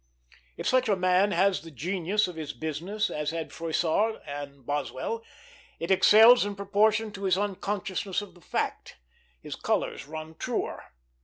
If 0.57 0.67
such 0.67 0.89
a 0.89 0.95
man 0.95 1.31
has 1.31 1.61
the 1.61 1.69
genius 1.69 2.27
of 2.27 2.35
his 2.35 2.53
business, 2.53 3.11
as 3.11 3.29
had 3.29 3.53
Froissart 3.53 4.19
and 4.25 4.65
Boswell, 4.65 5.23
he 5.77 5.85
excels 5.85 6.43
in 6.43 6.55
proportion 6.55 7.11
to 7.11 7.25
his 7.25 7.37
unconsciousness 7.37 8.19
of 8.23 8.33
the 8.33 8.41
fact; 8.41 8.97
his 9.41 9.55
colors 9.55 10.07
run 10.07 10.33
truer. 10.33 10.85